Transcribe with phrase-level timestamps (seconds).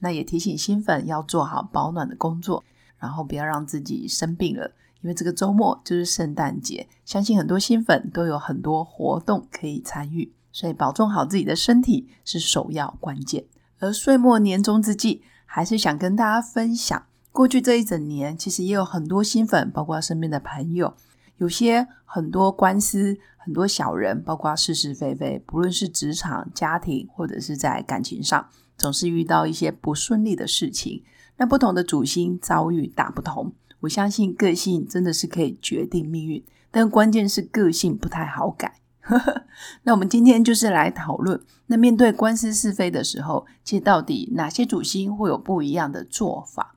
[0.00, 2.64] 那也提醒新粉要做好保暖的工作，
[2.98, 4.72] 然后不要让自己生病了。
[5.00, 13.44] 因为这个周末就是圣诞节，相信很多新粉都有很多活动可以参与，所以保重好自己的身体是首要关键。
[13.78, 20.92] 而岁末年终之际，还是想跟大家分享，过去这一整年，其实也有很多新粉，包括身边的朋友，
[21.36, 28.48] 有些很多官司，很多小人，包括是是非非，不论是职场、家庭，或者是在感情上。
[28.78, 31.02] 总是遇到一些不顺利的事情，
[31.36, 33.52] 那不同的主星遭遇大不同。
[33.80, 38.80] 我相信个性真的是可以决定命运，但关键是个性不太好改。
[39.84, 46.74] 那我们今天就是来讨论，那面对官司是非的时候，其实到底哪些主星会有不一样的做法？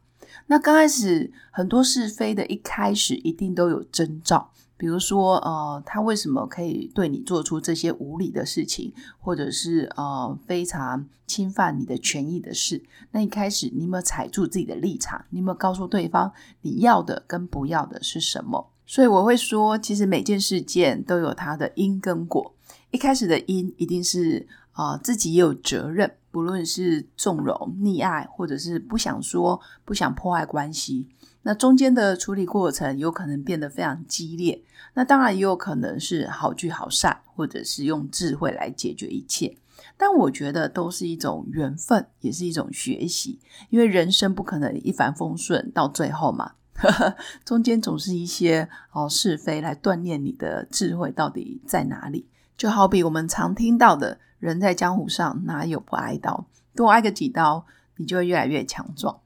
[0.47, 4.52] 那刚开始很多是非的一开始一定都有征兆。
[4.81, 12.81] 比如说，呃，他为什么可以对你做出这些无理的事情，或者是呃非常侵犯你的权益的事？
[13.11, 15.23] 那一开始你有没有踩住自己的立场？
[15.29, 18.71] 你有没有告诉对方你要的跟不要的是什么？
[18.88, 22.55] 所以我会说，其实每件事件都有它的因跟果。
[22.89, 31.08] 一开始的因一定是啊自己也有责任，不论是纵容、溺爱，或者是不想说、不想破坏关系。
[31.44, 34.63] 那中间的处理过程有可能变得非常激烈，
[34.94, 39.58] 那当然也有可能是好聚好散，或者是用智慧来解决一切。
[39.97, 46.53] 但我觉得都是一种缘分，也是一种学习，因为人生不可能一帆风顺到最后嘛，
[47.44, 52.28] 中间总是一些哦是非来锻炼你的智慧到底在哪里。
[52.61, 56.45] 就好比我们常听到的人在江湖上哪有不挨刀，
[56.75, 57.66] 多挨个几刀。
[57.97, 59.19] 你就会越来越强壮。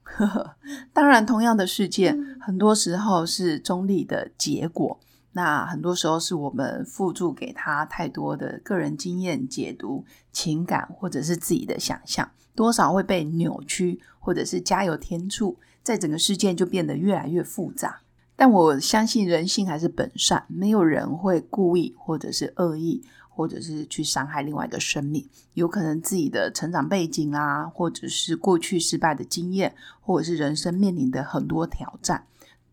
[0.92, 4.98] 当然，同样的事件，很多时候是中立的结果。
[5.32, 18.00] 那很多时候是我们付诸给他太多的个人经验解读、情感或者是自己的想象，多少会被扭曲，或者是加油添醋，在整个事件就变得越来越复杂。
[18.34, 23.02] 但我相信人性还是本善，没有人会故意或者是恶意。
[23.36, 32.24] 或者是去伤害另外一个生命，有可能自己的成长背景啊，或者是过去失败的经验，或者是人生面临的很多挑战，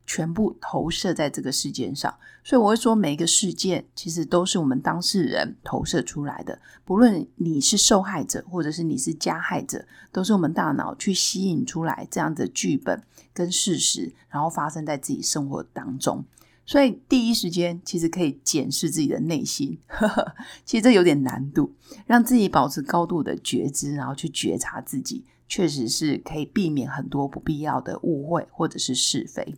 [0.08, 2.16] 全部投射在这个事件上。
[2.46, 13.04] 所以我会说，每一个事件其实都是我们当事人投射出来的，不论你是受害者，或者是你是加害者，都是我们大脑去吸引出来这样的剧本
[13.34, 16.24] 跟事实，然后发生在自己生活当中。
[16.66, 19.78] 所以第一时间其实可以检视自己的内心，
[20.64, 21.74] 其实这有点难度，
[22.06, 29.56] 让自己保持高度的觉知，然后去觉察自己，确实是可以避免很多不必要的误会或者是是非。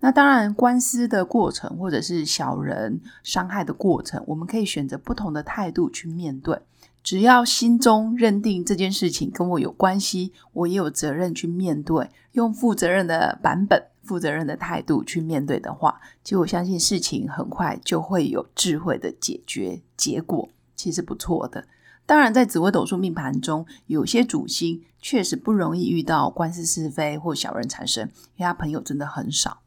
[0.00, 6.58] 那当然，官司的过程或者是小人伤害的过程，我们可以选择不同的态度去面对。
[7.02, 21.66] 只要心中认定这件事情跟我有关系，我也有责任去面对，用负责任的版本、负责任的态度去面对的话，其实我相信事情很快就会有智慧的解决结果，其实不错的。
[22.06, 29.58] 当然，在紫微斗数命盘中，有些主星确实不容易遇到官司是非或小人产生，因为他朋友真的很少，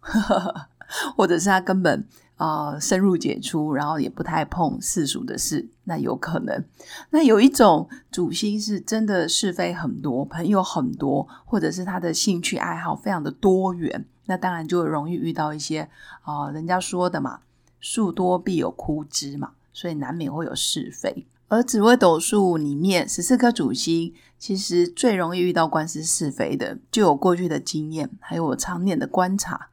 [1.18, 2.08] 或者是他根本。
[2.40, 6.64] 啊，深入解出，然后也不太碰世俗的事，那有可能。
[7.10, 15.90] 那有一种主星是真的是非很多，朋友很多，或者是他的兴趣爱好非常的多元，那当然就容易遇到一些
[16.22, 17.40] 啊，人家说的嘛，
[17.80, 21.26] 树多必有枯枝嘛，所以难免会有是非。
[21.48, 29.70] 而紫微斗数里面十四颗主星，其实最容易遇到官司是非的，就有过去的经验，还有我常年的观察。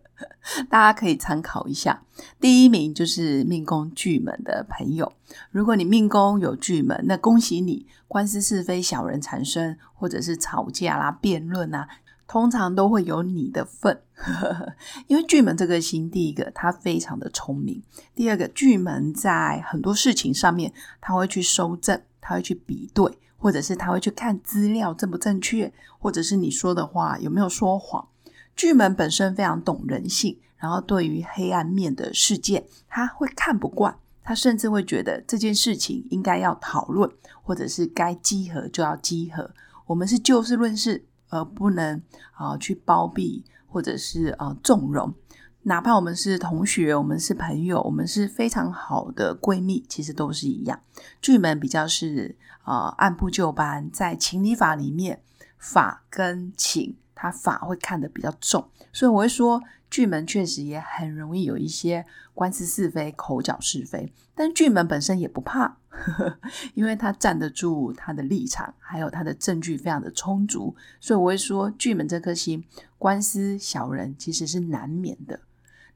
[0.68, 2.02] 大家可以参考一下，
[2.38, 5.10] 第一名就是命宫巨门的朋友。
[5.50, 11.88] 如果你命宫有巨门，那恭喜你，官司是非、小人缠身，或者是吵架啦、辩论啊，
[12.26, 14.02] 通常都会有你的份。
[15.06, 17.82] 因为巨门这个星，第一个他非常的聪明，
[18.14, 28.08] 第二个巨门在很多事情上面，他会去收证，他会去比对，或者是他会去看资料正不正确，或者是你说的话有没有说谎。
[28.56, 33.94] 巨门本身非常懂人性，然后对于黑暗面的事件，他会看不惯，
[34.24, 37.10] 他甚至会觉得这件事情应该要讨论，
[37.42, 39.50] 或者是该集合就要集合。
[39.84, 42.02] 我们是就事论事，而不能
[42.32, 45.14] 啊去包庇或者是啊纵容。
[45.62, 50.80] 哪怕我们是同学，我们是朋友，我们是非常好的闺蜜，其实都是一样。
[51.20, 55.22] 剧门比较是啊按部就班，在情理法里面，
[55.58, 59.60] 法跟情，他法会看得比较重，所以我会说
[59.90, 62.04] 巨门确实也很容易有一些
[62.34, 66.38] 官司是非、口角是非，但巨门本身也不怕，呵 呵
[66.74, 72.62] 因为他站得住他的立场，还有他的证据非常的充足，所以我会说巨门这颗心，
[72.98, 75.40] 官司小人其实是难免的。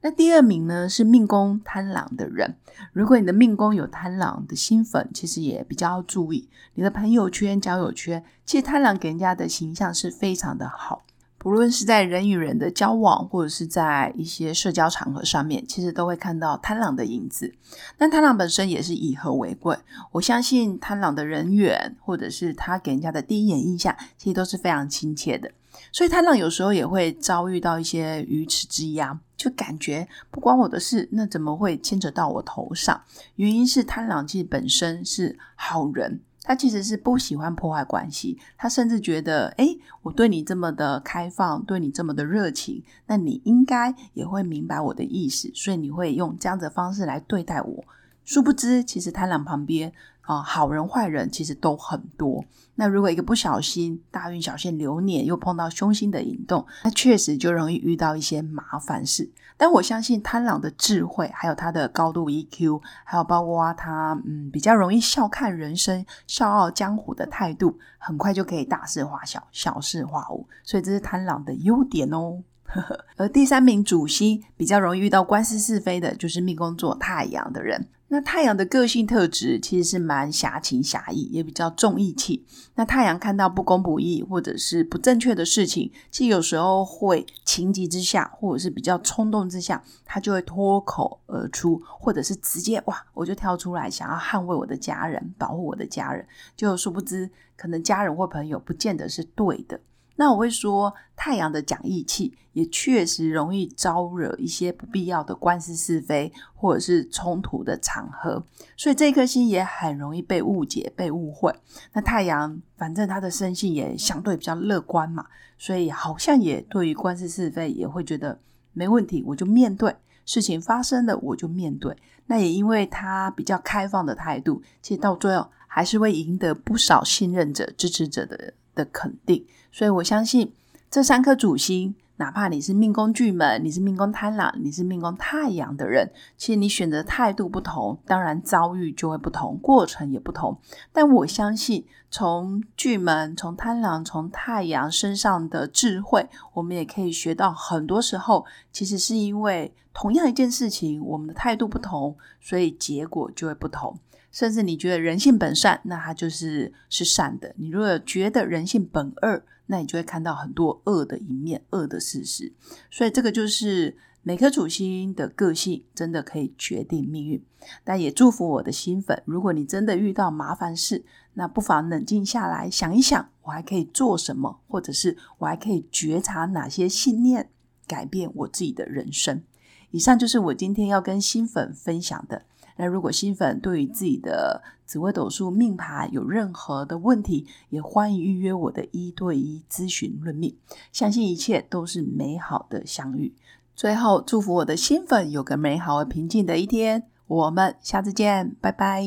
[0.02, 2.56] 那第二名呢是命宫贪狼的人，
[2.94, 8.25] 如果你的命宫有贪狼的新粉，其实也比较要注意你的朋友圈、交友圈。
[8.46, 11.02] 其实贪狼给人家的形象是非常的好，
[11.42, 17.50] 不论是在人与人的交往，或者是在一些社交场合上面，其实都会看到贪狼的影子。
[17.96, 19.75] 但贪狼本身也是以和为贵，
[20.12, 25.50] 我相信贪狼的人缘，或者是他给人家的第一眼印象，其实都是非常亲切的。
[25.90, 29.19] 所以贪狼有时候也会遭遇到一些鱼池之殃。
[29.34, 33.00] 就感觉不关我的事，那怎么会牵扯到我头上？
[33.37, 47.84] 原因是贪狼其实本身是好人，他其实是不喜欢破坏关系，他甚至觉得，哎，我对你这么的开放，对你这么的热情，那你应该也会明白我的意思，所以你会用这样的方式来对待我。
[48.25, 52.44] 殊不知，其实贪狼旁边啊，好人坏人其实都很多。
[52.76, 59.31] 那如果一个不小心，大运小限流年又碰到凶星的引动，那确实就容易遇到一些麻烦事。
[59.56, 70.49] 但我相信贪狼的智慧，还有他的高度 EQ，还有包括他嗯比较容易笑看人生、笑傲江湖的态度，很快就可以大事化小、小事化无。
[70.62, 72.43] 所以这是贪狼的优点哦。
[73.17, 77.88] 而第三名主星比较容易遇到官司是非的，就是命宫座太阳的人。
[78.12, 82.44] 那太阳的个性特质其实是蛮侠情侠义，也比较重义气。
[82.75, 96.26] 那太阳看到不公不义或者是不正确的事情，其实有时候会情急之下，或者是比较冲动之下，他就会脱口而出，或者是直接哇，我就跳出来想要捍卫我的家人，保护我的家人。
[96.56, 99.78] 就殊不知，可能家人或朋友不见得是对的。
[100.20, 108.44] 那我会说，太阳的讲义气也确实容易招惹一些不必要的官司是非，或者是冲突的场合，
[108.76, 111.50] 所以这颗星也很容易被误解、被误会。
[111.94, 115.25] 那太阳反正他的生性也相对比较乐观嘛，
[115.56, 118.38] 所以好像也对于官司是非也会觉得
[118.75, 119.96] 没问题，我就面对
[120.26, 121.96] 事情发生了，我就面对。
[122.26, 128.52] 那也因为他比较开放的态度，其实到最后还是会赢得不少信任者、支持者的
[128.85, 129.44] 的肯定。
[129.71, 130.53] 所以我相信
[130.91, 140.59] 这三颗主星，哪怕你是命宫巨门，你是命宫贪狼，你是命宫太阳的人，其实你选择态度不同，当然遭遇就会不同，过程也不同。
[140.93, 153.97] 但我相信，从巨门、从贪狼、从太阳身上的智慧，我们也可以学到，很多时候其实是因为同样一件事情，我们的态度不同，所以结果就会不同。
[154.31, 162.53] 甚至你觉得人性本善，那它就是是善的；你如果觉得人性本恶，那你就会看到很多恶的一面、恶的事实。
[162.91, 167.43] 所以这个就是每颗主星的个性，真的可以决定命运。
[167.85, 171.05] 但也祝福我的新粉，如果你真的遇到麻烦事，
[171.35, 177.50] 那不妨冷静下来想一想，我还可以做什么，或者是我还可以觉察哪些信念，
[177.87, 179.43] 改变我自己的人生。
[179.90, 182.43] 以上就是我今天要跟新粉分享的。
[182.80, 190.56] 那如果新粉对于自己的紫微斗数命盘有任何的问题，也欢迎预约我的一对一咨询论命。
[190.90, 193.34] 相信一切都是美好的相遇。
[193.76, 197.02] 最后，祝福我的新粉有个美好而平静的一天。
[197.26, 199.04] 我们下次见，拜拜。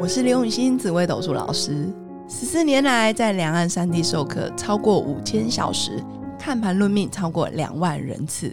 [0.00, 1.86] 我是刘永新紫微斗数老师，
[2.28, 6.04] 十四年来在两岸三地授课超过五千小时，
[6.36, 8.52] 看盘论命超过两万人次。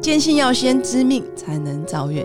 [0.00, 2.24] 坚信要先知命，才能造运。